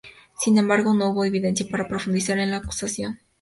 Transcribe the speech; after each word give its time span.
Sin 0.35 0.57
embargo, 0.57 0.95
no 0.95 1.11
hubo 1.11 1.25
evidencia 1.25 1.67
para 1.69 1.87
profundizar 1.87 2.39
en 2.39 2.49
la 2.49 2.57
acusación. 2.57 3.19